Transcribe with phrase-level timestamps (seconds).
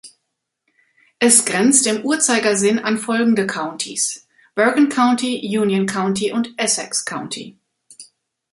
[1.19, 7.55] Es grenzt im Uhrzeigersinn an folgende Countys: Bergen County, Union County und Essex County.